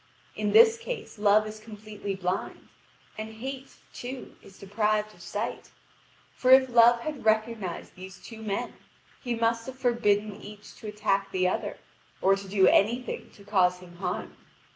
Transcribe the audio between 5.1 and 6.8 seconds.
of sight. For if